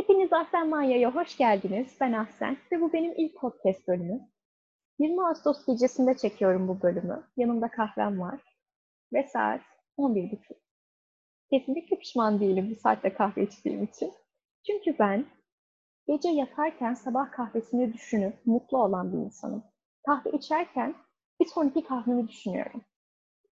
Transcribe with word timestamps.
Hepiniz 0.00 0.32
Ahsen 0.32 0.68
Manya'ya 0.68 1.14
hoş 1.14 1.36
geldiniz. 1.36 1.96
Ben 2.00 2.12
Ahsen 2.12 2.56
ve 2.72 2.80
bu 2.80 2.92
benim 2.92 3.12
ilk 3.16 3.36
podcast 3.36 3.88
bölümüm. 3.88 4.20
20 4.98 5.26
Ağustos 5.26 5.66
gecesinde 5.66 6.16
çekiyorum 6.16 6.68
bu 6.68 6.82
bölümü. 6.82 7.26
Yanımda 7.36 7.70
kahvem 7.70 8.20
var 8.20 8.40
ve 9.12 9.28
saat 9.32 9.60
11.30. 9.98 10.38
Kesinlikle 11.50 11.98
pişman 11.98 12.40
değilim 12.40 12.70
bu 12.70 12.80
saatte 12.80 13.14
kahve 13.14 13.42
içtiğim 13.42 13.84
için. 13.84 14.12
Çünkü 14.66 14.98
ben 14.98 15.26
gece 16.06 16.28
yatarken 16.28 16.94
sabah 16.94 17.32
kahvesini 17.32 17.92
düşünüp 17.92 18.46
mutlu 18.46 18.78
olan 18.78 19.12
bir 19.12 19.18
insanım. 19.18 19.64
Kahve 20.06 20.30
içerken 20.30 20.94
bir 21.40 21.46
sonraki 21.46 21.84
kahvemi 21.84 22.28
düşünüyorum. 22.28 22.82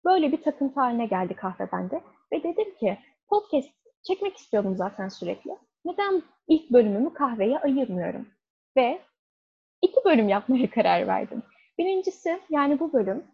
Böyle 0.04 0.32
bir 0.32 0.42
takıntı 0.42 0.80
haline 0.80 1.06
geldi 1.06 1.34
kahve 1.34 1.72
bende. 1.72 2.02
Ve 2.32 2.42
dedim 2.42 2.74
ki 2.74 2.98
podcast 3.28 3.68
çekmek 4.02 4.36
istiyordum 4.36 4.76
zaten 4.76 5.08
sürekli. 5.08 5.50
Neden 5.84 6.22
ilk 6.48 6.70
bölümümü 6.70 7.14
kahveye 7.14 7.58
ayırmıyorum? 7.58 8.28
Ve 8.76 9.00
iki 9.82 10.04
bölüm 10.04 10.28
yapmaya 10.28 10.70
karar 10.74 11.06
verdim. 11.06 11.42
Birincisi 11.78 12.40
yani 12.50 12.80
bu 12.80 12.92
bölüm 12.92 13.24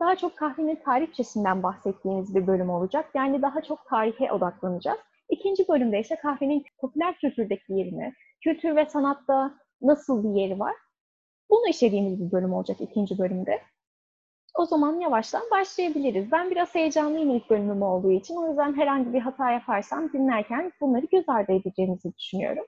daha 0.00 0.16
çok 0.16 0.36
kahvenin 0.36 0.76
tarihçesinden 0.76 1.62
bahsettiğimiz 1.62 2.34
bir 2.34 2.46
bölüm 2.46 2.70
olacak. 2.70 3.10
Yani 3.14 3.42
daha 3.42 3.60
çok 3.60 3.86
tarihe 3.86 4.32
odaklanacağız. 4.32 4.98
İkinci 5.30 5.68
bölümde 5.68 6.00
ise 6.00 6.16
kahvenin 6.16 6.64
popüler 6.80 7.18
kültürdeki 7.18 7.72
yerini, 7.72 8.12
kültür 8.44 8.76
ve 8.76 8.86
sanatta 8.86 9.54
nasıl 9.82 10.24
bir 10.24 10.40
yeri 10.40 10.58
var? 10.60 10.74
Bunu 11.50 11.68
işlediğimiz 11.68 12.20
bir 12.20 12.32
bölüm 12.32 12.52
olacak 12.52 12.80
ikinci 12.80 13.18
bölümde. 13.18 13.62
O 14.56 14.66
zaman 14.66 15.00
yavaştan 15.00 15.42
başlayabiliriz. 15.50 16.32
Ben 16.32 16.50
biraz 16.50 16.74
heyecanlıyım 16.74 17.30
ilk 17.30 17.50
bölümüm 17.50 17.82
olduğu 17.82 18.10
için. 18.12 18.36
O 18.36 18.48
yüzden 18.48 18.76
herhangi 18.76 19.12
bir 19.12 19.20
hata 19.20 19.50
yaparsam 19.50 20.12
dinlerken 20.12 20.72
bunları 20.80 21.06
göz 21.06 21.28
ardı 21.28 21.52
edeceğinizi 21.52 22.16
düşünüyorum. 22.18 22.64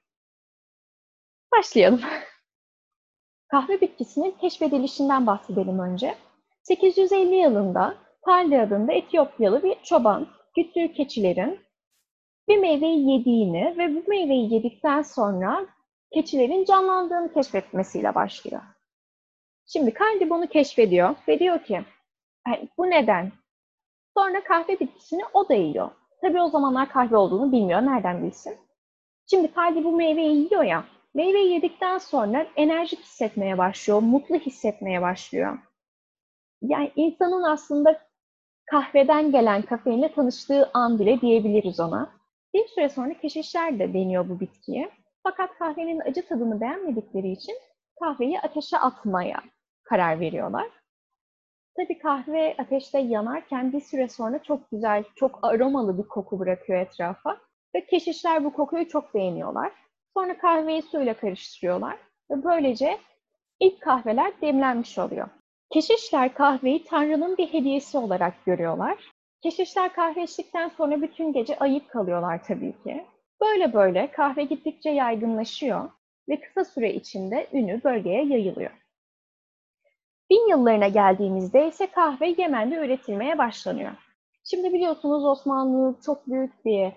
Başlayalım. 1.52 2.00
Kahve 3.48 3.80
bitkisinin 3.80 4.30
keşfedilişinden 4.30 5.26
bahsedelim 5.26 5.78
önce. 5.78 6.14
850 6.62 7.34
yılında 7.34 7.94
Tarli 8.24 8.60
adında 8.60 8.92
Etiyopyalı 8.92 9.62
bir 9.62 9.82
çoban 9.82 10.26
güttüğü 10.56 10.92
keçilerin 10.92 11.60
bir 12.48 12.58
meyveyi 12.58 13.10
yediğini 13.10 13.74
ve 13.78 13.94
bu 13.94 14.10
meyveyi 14.10 14.54
yedikten 14.54 15.02
sonra 15.02 15.66
keçilerin 16.14 16.64
canlandığını 16.64 17.32
keşfetmesiyle 17.32 18.14
başlıyor. 18.14 18.62
Şimdi 19.72 19.94
Kandi 19.94 20.30
bunu 20.30 20.46
keşfediyor 20.46 21.14
ve 21.28 21.38
diyor 21.38 21.64
ki 21.64 21.82
bu 22.78 22.90
neden? 22.90 23.32
Sonra 24.16 24.44
kahve 24.44 24.80
bitkisini 24.80 25.22
o 25.34 25.48
da 25.48 25.54
yiyor. 25.54 25.90
Tabii 26.20 26.40
o 26.40 26.48
zamanlar 26.48 26.88
kahve 26.88 27.16
olduğunu 27.16 27.52
bilmiyor. 27.52 27.82
Nereden 27.82 28.22
bilsin? 28.22 28.58
Şimdi 29.30 29.52
Kandi 29.52 29.84
bu 29.84 29.96
meyveyi 29.96 30.36
yiyor 30.36 30.62
ya. 30.62 30.84
Meyveyi 31.14 31.52
yedikten 31.52 31.98
sonra 31.98 32.46
enerji 32.56 32.96
hissetmeye 32.96 33.58
başlıyor. 33.58 34.00
Mutlu 34.00 34.36
hissetmeye 34.36 35.02
başlıyor. 35.02 35.58
Yani 36.62 36.92
insanın 36.96 37.42
aslında 37.42 38.00
kahveden 38.70 39.32
gelen 39.32 39.62
kafeinle 39.62 40.12
tanıştığı 40.12 40.70
an 40.74 40.98
bile 40.98 41.20
diyebiliriz 41.20 41.80
ona. 41.80 42.12
Bir 42.54 42.66
süre 42.68 42.88
sonra 42.88 43.14
keşişler 43.14 43.78
de 43.78 43.94
deniyor 43.94 44.28
bu 44.28 44.40
bitkiye. 44.40 44.90
Fakat 45.22 45.58
kahvenin 45.58 46.00
acı 46.00 46.28
tadını 46.28 46.60
beğenmedikleri 46.60 47.32
için 47.32 47.56
kahveyi 48.00 48.40
ateşe 48.40 48.78
atmaya 48.78 49.42
karar 49.88 50.20
veriyorlar. 50.20 50.66
Tabii 51.76 51.98
kahve 51.98 52.56
ateşte 52.58 52.98
yanarken 52.98 53.72
bir 53.72 53.80
süre 53.80 54.08
sonra 54.08 54.42
çok 54.42 54.70
güzel, 54.70 55.04
çok 55.16 55.38
aromalı 55.42 55.98
bir 55.98 56.08
koku 56.08 56.38
bırakıyor 56.38 56.78
etrafa. 56.78 57.40
Ve 57.74 57.86
keşişler 57.86 58.44
bu 58.44 58.52
kokuyu 58.52 58.88
çok 58.88 59.14
beğeniyorlar. 59.14 59.72
Sonra 60.14 60.38
kahveyi 60.38 60.82
suyla 60.82 61.14
karıştırıyorlar. 61.14 61.96
Ve 62.30 62.44
böylece 62.44 62.98
ilk 63.60 63.80
kahveler 63.80 64.40
demlenmiş 64.40 64.98
oluyor. 64.98 65.28
Keşişler 65.70 66.34
kahveyi 66.34 66.84
Tanrı'nın 66.84 67.36
bir 67.36 67.46
hediyesi 67.46 67.98
olarak 67.98 68.44
görüyorlar. 68.44 68.98
Keşişler 69.42 69.92
kahve 69.92 70.22
içtikten 70.22 70.68
sonra 70.68 71.02
bütün 71.02 71.32
gece 71.32 71.58
ayık 71.58 71.90
kalıyorlar 71.90 72.44
tabii 72.44 72.72
ki. 72.84 73.06
Böyle 73.40 73.72
böyle 73.72 74.10
kahve 74.10 74.44
gittikçe 74.44 74.90
yaygınlaşıyor 74.90 75.90
ve 76.28 76.40
kısa 76.40 76.64
süre 76.64 76.94
içinde 76.94 77.46
ünü 77.52 77.84
bölgeye 77.84 78.24
yayılıyor. 78.24 78.70
Bin 80.30 80.50
yıllarına 80.50 80.88
geldiğimizde 80.88 81.68
ise 81.68 81.86
kahve 81.86 82.34
Yemen'de 82.38 82.74
üretilmeye 82.74 83.38
başlanıyor. 83.38 83.92
Şimdi 84.44 84.72
biliyorsunuz 84.72 85.24
Osmanlı 85.24 85.96
çok 86.06 86.26
büyük 86.26 86.64
bir 86.64 86.92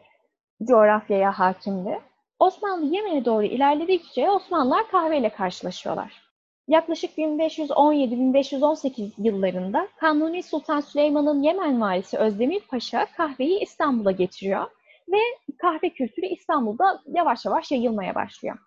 coğrafyaya 0.67 1.39
hakimdi. 1.39 1.99
Osmanlı 2.39 2.95
Yemen'e 2.95 3.25
doğru 3.25 3.45
ilerledikçe 3.45 4.31
Osmanlılar 4.31 4.87
kahveyle 4.87 5.29
karşılaşıyorlar. 5.29 6.21
Yaklaşık 6.67 7.17
1517-1518 7.17 9.11
yıllarında 9.17 9.87
Kanuni 9.97 10.43
Sultan 10.43 10.79
Süleyman'ın 10.79 11.43
Yemen 11.43 11.81
valisi 11.81 12.17
Özdemir 12.17 12.59
Paşa 12.59 13.05
kahveyi 13.17 13.59
İstanbul'a 13.59 14.11
getiriyor 14.11 14.67
ve 15.11 15.17
kahve 15.61 15.89
kültürü 15.89 16.25
İstanbul'da 16.25 17.01
yavaş 17.05 17.45
yavaş 17.45 17.71
yayılmaya 17.71 18.15
başlıyor. 18.15 18.57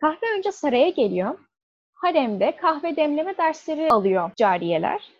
Kahve 0.00 0.38
önce 0.38 0.52
saraya 0.52 0.88
geliyor 0.88 1.38
haremde 2.00 2.56
kahve 2.56 2.96
demleme 2.96 3.36
dersleri 3.36 3.88
alıyor 3.90 4.30
cariyeler. 4.36 5.10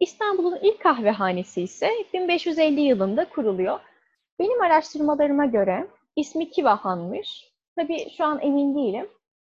İstanbul'un 0.00 0.58
ilk 0.62 0.80
kahvehanesi 0.80 1.62
ise 1.62 1.90
1550 2.12 2.80
yılında 2.80 3.28
kuruluyor. 3.28 3.80
Benim 4.38 4.62
araştırmalarıma 4.62 5.46
göre 5.46 5.86
ismi 6.16 6.50
Kivahan'mış. 6.50 7.52
Tabii 7.76 8.10
şu 8.16 8.24
an 8.24 8.40
emin 8.42 8.74
değilim 8.74 9.08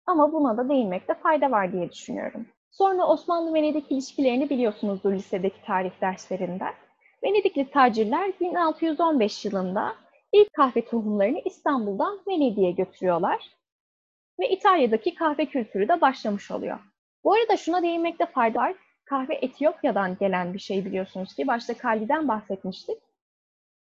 ama 0.06 0.32
buna 0.32 0.56
da 0.56 0.68
değinmekte 0.68 1.14
fayda 1.14 1.50
var 1.50 1.72
diye 1.72 1.90
düşünüyorum. 1.90 2.46
Sonra 2.70 3.06
Osmanlı-Venedik 3.06 3.92
ilişkilerini 3.92 4.50
biliyorsunuzdur 4.50 5.12
lisedeki 5.12 5.62
tarih 5.66 5.90
derslerinden. 6.00 6.74
Venedikli 7.24 7.70
tacirler 7.70 8.32
1615 8.40 9.44
yılında 9.44 9.92
ilk 10.32 10.52
kahve 10.52 10.84
tohumlarını 10.84 11.40
İstanbul'dan 11.44 12.20
Venedik'e 12.28 12.70
götürüyorlar 12.70 13.50
ve 14.42 14.50
İtalya'daki 14.50 15.14
kahve 15.14 15.46
kültürü 15.46 15.88
de 15.88 16.00
başlamış 16.00 16.50
oluyor. 16.50 16.78
Bu 17.24 17.32
arada 17.32 17.56
şuna 17.56 17.82
değinmekte 17.82 18.26
fayda 18.26 18.58
var. 18.58 18.74
Kahve 19.04 19.34
Etiyopya'dan 19.34 20.16
gelen 20.20 20.54
bir 20.54 20.58
şey 20.58 20.84
biliyorsunuz 20.84 21.34
ki. 21.34 21.46
Başta 21.46 21.74
Kaldi'den 21.74 22.28
bahsetmiştik. 22.28 22.98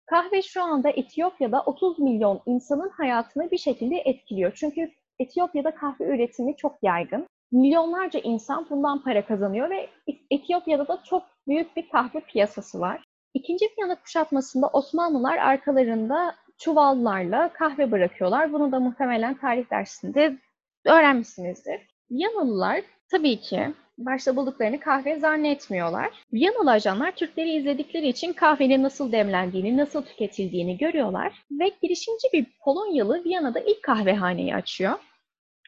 Kahve 0.05 0.41
şu 0.41 0.63
anda 0.63 0.89
Etiyopya'da 0.89 1.61
30 1.61 1.99
milyon 1.99 2.41
insanın 2.45 2.89
hayatını 2.89 3.51
bir 3.51 3.57
şekilde 3.57 3.95
etkiliyor. 3.95 4.51
Çünkü 4.55 4.91
Etiyopya'da 5.19 5.75
kahve 5.75 6.05
üretimi 6.05 6.55
çok 6.55 6.83
yaygın. 6.83 7.27
Milyonlarca 7.51 8.19
insan 8.19 8.67
bundan 8.69 9.03
para 9.03 9.25
kazanıyor 9.25 9.69
ve 9.69 9.89
Etiyopya'da 10.31 10.87
da 10.87 11.03
çok 11.03 11.23
büyük 11.47 11.75
bir 11.75 11.89
kahve 11.89 12.19
piyasası 12.19 12.79
var. 12.79 13.03
İkinci 13.33 13.65
Viyana 13.65 13.95
kuşatmasında 13.95 14.67
Osmanlılar 14.67 15.37
arkalarında 15.37 16.35
çuvallarla 16.57 17.53
kahve 17.53 17.91
bırakıyorlar. 17.91 18.53
Bunu 18.53 18.71
da 18.71 18.79
muhtemelen 18.79 19.33
tarih 19.37 19.71
dersinde 19.71 20.37
öğrenmişsinizdir. 20.85 21.81
Viyanalılar 22.11 22.81
tabii 23.11 23.39
ki 23.39 23.73
başta 23.97 24.35
bulduklarını 24.35 24.79
kahve 24.79 25.19
zannetmiyorlar. 25.19 26.09
Viyanalı 26.33 26.71
ajanlar 26.71 27.11
Türkleri 27.11 27.51
izledikleri 27.51 28.07
için 28.07 28.33
kahvenin 28.33 28.83
nasıl 28.83 29.11
demlendiğini, 29.11 29.77
nasıl 29.77 30.01
tüketildiğini 30.01 30.77
görüyorlar 30.77 31.45
ve 31.51 31.71
girişimci 31.81 32.27
bir 32.33 32.45
Polonyalı 32.63 33.23
Viyana'da 33.23 33.59
ilk 33.59 33.83
kahvehaneyi 33.83 34.55
açıyor. 34.55 34.99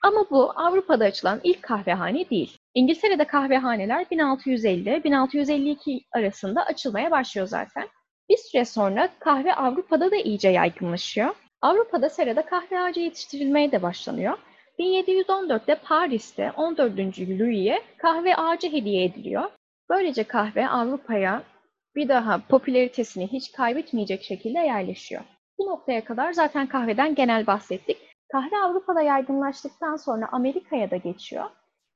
Ama 0.04 0.26
bu 0.32 0.52
Avrupa'da 0.56 1.06
açılan 1.06 1.40
ilk 1.44 1.62
kahvehane 1.62 2.30
değil. 2.30 2.58
İngiltere'de 2.74 3.24
kahvehaneler 3.26 4.04
1650-1652 4.04 6.02
arasında 6.12 6.66
açılmaya 6.66 7.12
başlıyor 7.12 7.48
zaten. 7.48 7.88
Bir 8.30 8.38
süre 8.38 8.66
sonra 8.66 9.10
kahve 9.20 9.56
Avrupa'da 9.56 10.12
da 10.12 10.16
iyice 10.16 10.50
yaygınlaşıyor. 10.50 11.36
Avrupa'da 11.62 12.10
serada 12.10 12.46
kahve 12.46 12.80
ağacı 12.80 13.00
yetiştirilmeye 13.00 13.72
de 13.72 13.82
başlanıyor. 13.82 14.38
1714'te 14.82 15.76
Paris'te 15.76 16.52
14. 16.52 17.00
Louis'e 17.20 17.82
kahve 17.98 18.36
ağacı 18.36 18.72
hediye 18.72 19.04
ediliyor. 19.04 19.44
Böylece 19.90 20.24
kahve 20.24 20.70
Avrupa'ya 20.70 21.44
bir 21.96 22.10
daha 22.10 22.42
popülaritesini 22.50 23.28
hiç 23.28 23.52
kaybetmeyecek 23.52 24.24
şekilde 24.24 24.60
yerleşiyor. 24.60 25.22
Bu 25.60 25.66
noktaya 25.66 26.04
kadar 26.04 26.34
zaten 26.34 26.68
kahveden 26.68 27.16
genel 27.16 27.48
bahsettik. 27.48 27.98
Kahve 28.32 28.58
Avrupa'da 28.64 29.02
yaygınlaştıktan 29.02 29.96
sonra 29.96 30.30
Amerika'ya 30.32 30.92
da 30.92 30.98
geçiyor 30.98 31.46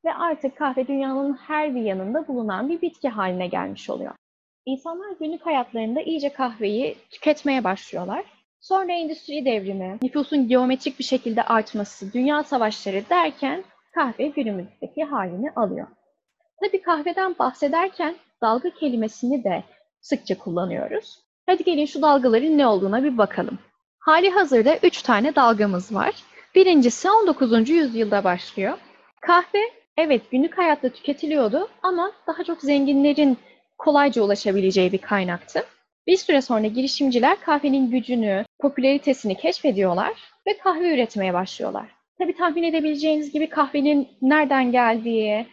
ve 0.05 0.13
artık 0.13 0.57
kahve 0.57 0.87
dünyanın 0.87 1.33
her 1.33 1.75
bir 1.75 1.81
yanında 1.81 2.27
bulunan 2.27 2.69
bir 2.69 2.81
bitki 2.81 3.09
haline 3.09 3.47
gelmiş 3.47 3.89
oluyor. 3.89 4.13
İnsanlar 4.65 5.11
günlük 5.19 5.45
hayatlarında 5.45 6.01
iyice 6.01 6.33
kahveyi 6.33 6.97
tüketmeye 7.11 7.63
başlıyorlar. 7.63 8.34
Sonra 8.67 8.93
endüstri 8.93 9.45
devrimi, 9.45 9.97
nüfusun 10.01 10.47
geometrik 10.47 10.99
bir 10.99 11.03
şekilde 11.03 11.43
artması, 11.43 12.13
dünya 12.13 12.43
savaşları 12.43 13.03
derken 13.09 13.63
kahve 13.95 14.27
günümüzdeki 14.27 15.03
halini 15.03 15.51
alıyor. 15.55 15.87
Tabii 16.63 16.81
kahveden 16.81 17.35
bahsederken 17.39 18.15
dalga 18.41 18.69
kelimesini 18.69 19.43
de 19.43 19.63
sıkça 20.01 20.37
kullanıyoruz. 20.37 21.19
Hadi 21.45 21.63
gelin 21.63 21.85
şu 21.85 22.01
dalgaların 22.01 22.57
ne 22.57 22.67
olduğuna 22.67 23.03
bir 23.03 23.17
bakalım. 23.17 23.59
Hali 23.99 24.29
hazırda 24.29 24.77
üç 24.83 25.01
tane 25.01 25.35
dalgamız 25.35 25.95
var. 25.95 26.15
Birincisi 26.55 27.11
19. 27.11 27.69
yüzyılda 27.69 28.23
başlıyor. 28.23 28.77
Kahve 29.21 29.59
evet 29.97 30.31
günlük 30.31 30.57
hayatta 30.57 30.89
tüketiliyordu 30.89 31.67
ama 31.83 32.11
daha 32.27 32.43
çok 32.43 32.61
zenginlerin 32.61 33.37
kolayca 33.77 34.21
ulaşabileceği 34.21 34.91
bir 34.91 35.01
kaynaktı. 35.01 35.63
Bir 36.07 36.17
süre 36.17 36.41
sonra 36.41 36.67
girişimciler 36.67 37.39
kahvenin 37.39 37.91
gücünü, 37.91 38.45
popülaritesini 38.59 39.37
keşfediyorlar 39.37 40.13
ve 40.47 40.57
kahve 40.57 40.93
üretmeye 40.93 41.33
başlıyorlar. 41.33 41.89
Tabii 42.19 42.35
tahmin 42.35 42.63
edebileceğiniz 42.63 43.31
gibi 43.31 43.49
kahvenin 43.49 44.07
nereden 44.21 44.71
geldiği, 44.71 45.47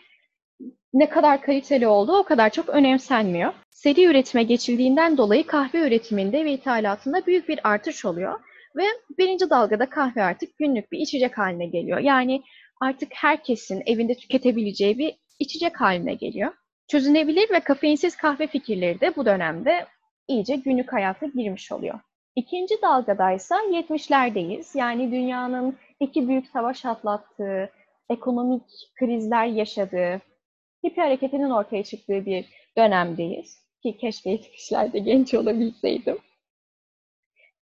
ne 0.92 1.08
kadar 1.08 1.42
kaliteli 1.42 1.86
olduğu 1.86 2.16
o 2.16 2.22
kadar 2.22 2.50
çok 2.50 2.68
önemsenmiyor. 2.68 3.52
Seri 3.70 4.04
üretime 4.04 4.42
geçildiğinden 4.42 5.16
dolayı 5.16 5.46
kahve 5.46 5.86
üretiminde 5.86 6.44
ve 6.44 6.52
ithalatında 6.52 7.26
büyük 7.26 7.48
bir 7.48 7.60
artış 7.64 8.04
oluyor. 8.04 8.40
Ve 8.76 8.82
birinci 9.18 9.50
dalgada 9.50 9.90
kahve 9.90 10.22
artık 10.22 10.58
günlük 10.58 10.92
bir 10.92 10.98
içecek 10.98 11.38
haline 11.38 11.66
geliyor. 11.66 11.98
Yani 11.98 12.42
artık 12.80 13.08
herkesin 13.14 13.82
evinde 13.86 14.14
tüketebileceği 14.14 14.98
bir 14.98 15.14
içecek 15.38 15.80
haline 15.80 16.14
geliyor. 16.14 16.52
Çözünebilir 16.88 17.50
ve 17.50 17.60
kafeinsiz 17.60 18.16
kahve 18.16 18.46
fikirleri 18.46 19.00
de 19.00 19.16
bu 19.16 19.26
dönemde 19.26 19.86
iyice 20.28 20.56
günlük 20.56 20.92
hayata 20.92 21.26
girmiş 21.26 21.72
oluyor. 21.72 22.00
İkinci 22.36 22.82
dalgadaysa 22.82 23.56
70'lerdeyiz. 23.56 24.78
Yani 24.78 25.12
dünyanın 25.12 25.76
iki 26.00 26.28
büyük 26.28 26.46
savaş 26.46 26.84
atlattığı, 26.84 27.70
ekonomik 28.10 28.62
krizler 28.98 29.46
yaşadığı, 29.46 30.20
hippie 30.84 31.04
hareketinin 31.04 31.50
ortaya 31.50 31.84
çıktığı 31.84 32.26
bir 32.26 32.46
dönemdeyiz. 32.76 33.62
Ki 33.82 33.96
keşke 33.98 34.30
70'lerde 34.34 34.98
genç 34.98 35.34
olabilseydim. 35.34 36.18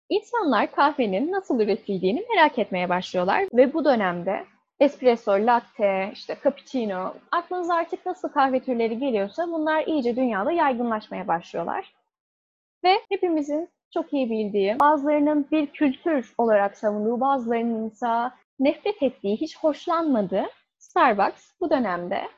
İnsanlar 0.08 0.72
kahvenin 0.72 1.32
nasıl 1.32 1.60
üretildiğini 1.60 2.24
merak 2.34 2.58
etmeye 2.58 2.88
başlıyorlar 2.88 3.44
ve 3.52 3.74
bu 3.74 3.84
dönemde 3.84 4.44
espresso, 4.80 5.32
latte, 5.32 6.10
işte 6.12 6.36
cappuccino, 6.44 7.14
aklınıza 7.30 7.74
artık 7.74 8.06
nasıl 8.06 8.28
kahve 8.28 8.60
türleri 8.60 8.98
geliyorsa 8.98 9.46
bunlar 9.46 9.86
iyice 9.86 10.16
dünyada 10.16 10.52
yaygınlaşmaya 10.52 11.28
başlıyorlar. 11.28 11.92
Ve 12.84 13.00
hepimizin 13.08 13.68
çok 13.94 14.12
iyi 14.12 14.30
bildiği, 14.30 14.80
bazılarının 14.80 15.46
bir 15.50 15.66
kültür 15.66 16.34
olarak 16.38 16.76
savunduğu, 16.76 17.20
bazılarının 17.20 17.90
ise 17.90 18.30
nefret 18.58 19.02
ettiği, 19.02 19.36
hiç 19.36 19.58
hoşlanmadığı 19.58 20.44
Starbucks 20.78 21.50
bu 21.60 21.70
dönemde 21.70 22.28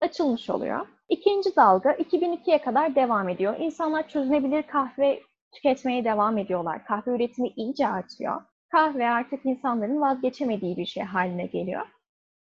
açılmış 0.00 0.50
oluyor. 0.50 0.86
İkinci 1.08 1.56
dalga 1.56 1.92
2002'ye 1.92 2.62
kadar 2.62 2.94
devam 2.94 3.28
ediyor. 3.28 3.56
İnsanlar 3.58 4.08
çözünebilir 4.08 4.62
kahve 4.62 5.22
tüketmeye 5.52 6.04
devam 6.04 6.38
ediyorlar. 6.38 6.84
Kahve 6.84 7.10
üretimi 7.10 7.48
iyice 7.48 7.88
artıyor. 7.88 8.42
Kahve 8.72 9.08
artık 9.08 9.46
insanların 9.46 10.00
vazgeçemediği 10.00 10.76
bir 10.76 10.86
şey 10.86 11.02
haline 11.02 11.46
geliyor. 11.46 11.86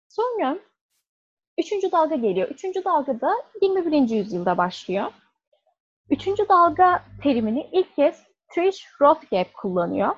Sonra 0.09 0.59
üçüncü 1.57 1.91
dalga 1.91 2.15
geliyor. 2.15 2.47
Üçüncü 2.49 2.83
dalga 2.85 3.21
da 3.21 3.31
21. 3.61 4.09
yüzyılda 4.09 4.57
başlıyor. 4.57 5.11
Üçüncü 6.09 6.49
dalga 6.49 7.03
terimini 7.23 7.67
ilk 7.71 7.95
kez 7.95 8.23
Trish 8.49 8.87
Rothgap 9.01 9.53
kullanıyor. 9.53 10.15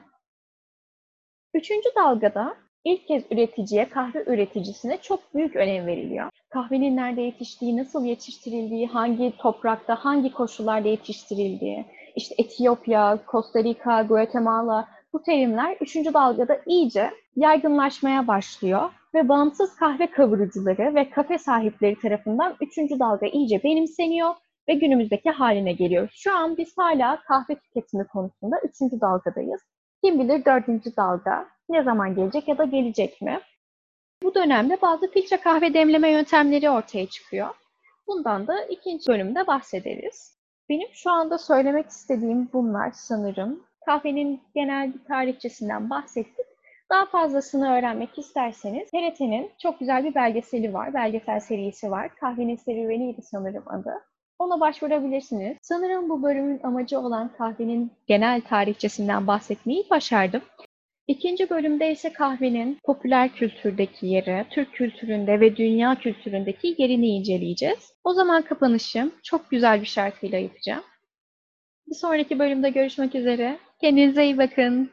Üçüncü 1.54 1.90
dalgada 1.96 2.56
ilk 2.84 3.08
kez 3.08 3.24
üreticiye, 3.32 3.90
kahve 3.90 4.24
üreticisine 4.28 4.98
çok 4.98 5.36
büyük 5.36 5.56
önem 5.56 5.88
veriliyor. 5.88 6.30
Kahvenin 6.50 6.98
nerede 6.98 7.22
yetiştiği, 7.22 7.78
nasıl 7.78 8.06
yetiştirildiği, 8.06 8.88
hangi 8.88 9.38
toprakta, 9.38 9.96
hangi 9.96 10.32
koşullarda 10.34 10.88
yetiştirildiği, 10.88 11.86
işte 12.16 12.36
Etiyopya, 12.38 13.20
Costa 13.32 13.64
Rica, 13.64 14.02
Guatemala 14.02 14.88
bu 15.14 15.22
terimler 15.22 15.78
üçüncü 15.82 16.14
dalgada 16.14 16.62
iyice 16.66 17.12
yaygınlaşmaya 17.36 18.28
başlıyor 18.28 18.90
ve 19.14 19.30
bağımsız 19.30 19.76
kahve 19.76 20.12
kavurucuları 20.12 20.96
ve 20.96 21.10
kafe 21.10 21.38
sahipleri 21.38 22.00
tarafından 22.00 22.56
üçüncü 22.62 23.00
dalga 23.00 23.28
iyice 23.28 23.64
benimseniyor 23.64 24.36
ve 24.70 24.74
günümüzdeki 24.74 25.30
haline 25.30 25.74
geliyor. 25.74 26.10
Şu 26.12 26.36
an 26.36 26.58
biz 26.58 26.78
hala 26.78 27.22
kahve 27.22 27.56
tüketimi 27.56 28.08
konusunda 28.08 28.60
üçüncü 28.60 29.02
dalgadayız. 29.02 29.62
Kim 30.04 30.20
bilir 30.20 30.46
dördüncü 30.46 30.96
dalga 30.96 31.48
ne 31.70 31.84
zaman 31.84 32.16
gelecek 32.16 32.48
ya 32.48 32.58
da 32.58 32.64
gelecek 32.64 33.22
mi? 33.22 33.40
Bu 34.24 34.36
dönemde 34.36 34.82
bazı 34.82 35.12
filtre 35.12 35.38
kahve 35.38 35.74
demleme 35.74 36.12
yöntemleri 36.12 36.70
ortaya 36.70 37.06
çıkıyor. 37.06 37.50
Bundan 38.08 38.48
da 38.48 38.66
ikinci 38.66 39.08
bölümde 39.08 39.48
bahsederiz. 39.48 40.40
Benim 40.70 40.88
şu 40.94 41.12
anda 41.12 41.38
söylemek 41.38 41.88
istediğim 41.88 42.50
bunlar 42.54 42.92
sanırım. 42.92 43.64
Kahvenin 43.86 44.42
genel 44.56 44.94
bir 44.94 45.04
tarihçesinden 45.04 45.90
bahsettik. 45.90 46.46
Daha 46.92 47.06
fazlasını 47.06 47.78
öğrenmek 47.78 48.20
isterseniz 48.20 48.92
TRT'nin 48.92 49.52
çok 49.62 49.80
güzel 49.80 50.04
bir 50.04 50.16
belgeseli 50.16 50.74
var. 50.74 50.94
Belgesel 50.94 51.40
serisi 51.40 51.92
var. 51.92 52.16
Kahvenin 52.16 52.56
serüveniydi 52.56 53.22
sanırım 53.22 53.64
adı. 53.66 53.94
Ona 54.40 54.60
başvurabilirsiniz. 54.60 55.58
Sanırım 55.62 56.10
bu 56.10 56.24
bölümün 56.24 56.60
amacı 56.64 57.00
olan 57.00 57.32
kahvenin 57.38 57.92
genel 58.08 58.42
tarihçesinden 58.42 59.28
bahsetmeyi 59.28 59.86
başardım. 59.90 60.42
İkinci 61.08 61.50
bölümde 61.50 61.92
ise 61.92 62.14
kahvenin 62.14 62.78
popüler 62.84 63.34
kültürdeki 63.34 64.08
yeri, 64.08 64.46
Türk 64.50 64.74
kültüründe 64.74 65.40
ve 65.40 65.56
dünya 65.56 65.96
kültüründeki 65.96 66.76
yerini 66.78 67.08
inceleyeceğiz. 67.08 67.94
O 68.04 68.14
zaman 68.14 68.42
kapanışım 68.42 69.12
çok 69.24 69.50
güzel 69.50 69.82
bir 69.82 69.86
şarkıyla 69.86 70.38
yapacağım. 70.38 70.84
Bir 71.88 71.96
sonraki 71.96 72.40
bölümde 72.40 72.70
görüşmek 72.70 73.16
üzere. 73.16 73.60
Kendinize 73.82 74.26
iyi 74.26 74.38
bakın. 74.38 74.92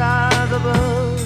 unstoppable. 0.00 1.19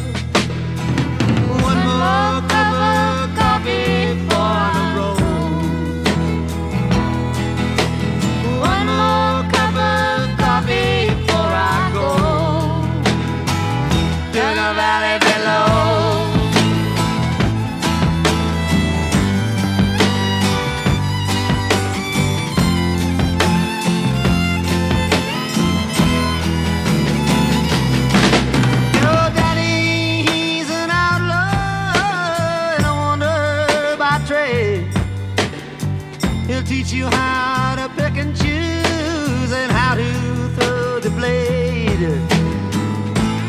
teach 36.65 36.93
you 36.93 37.07
how 37.07 37.75
to 37.77 37.89
pick 37.95 38.17
and 38.17 38.35
choose 38.35 39.53
and 39.53 39.71
how 39.71 39.95
to 39.95 40.13
throw 40.57 40.99
the 41.01 41.11
blade. 41.11 42.01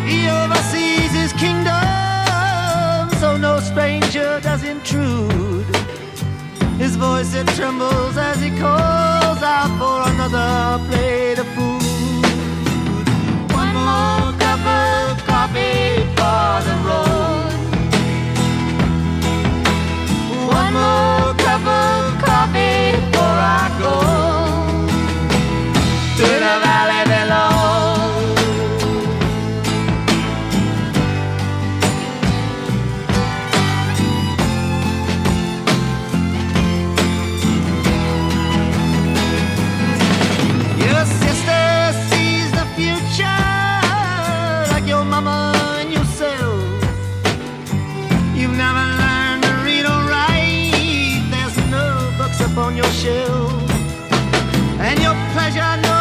He 0.05 0.27
oversees 0.27 1.12
his 1.12 1.31
kingdom, 1.34 3.10
so 3.19 3.38
no 3.38 3.60
stranger 3.60 4.39
does 4.41 4.63
intrude. 4.63 5.75
His 6.77 6.95
voice 6.98 7.34
it 7.34 7.48
trembles 7.50 8.17
as 8.17 8.41
he 8.41 8.50
calls. 8.60 8.94
chill, 53.05 53.50
and 54.81 55.00
your 55.00 55.15
pleasure. 55.33 55.94